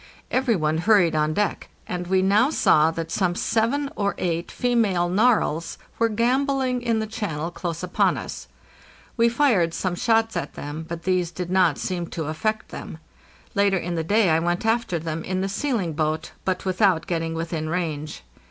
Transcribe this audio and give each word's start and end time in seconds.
Every 0.31 0.55
one 0.55 0.79
hurried 0.79 1.13
on 1.15 1.35
deck, 1.35 1.69
and 1.87 2.07
we 2.07 2.23
now 2.23 2.49
saw 2.49 2.89
that 2.89 3.11
some 3.11 3.35
seven 3.35 3.91
or 3.95 4.15
eight 4.17 4.49
female 4.51 5.07
narwhals 5.07 5.77
were 5.99 6.09
gambolling 6.09 6.81
in 6.81 6.97
the 6.97 7.05
channel 7.05 7.51
close 7.51 7.83
upon 7.83 8.17
us. 8.17 8.47
We 9.15 9.29
fired 9.29 9.75
some 9.75 9.93
shots 9.93 10.35
at 10.35 10.55
them, 10.55 10.87
but 10.89 11.03
these 11.03 11.29
did 11.29 11.51
not 11.51 11.77
seem 11.77 12.07
to 12.07 12.23
affect 12.25 12.69
them. 12.69 12.97
Later 13.53 13.77
in 13.77 13.93
the 13.93 14.03
day 14.03 14.31
I 14.31 14.39
went 14.39 14.65
after 14.65 14.97
them 14.97 15.23
in 15.23 15.41
the 15.41 15.47
sealing 15.49 15.93
boat, 15.93 16.31
but 16.45 16.65
without 16.65 17.05
getting 17.05 17.35
within 17.35 17.69
range. 17.69 18.23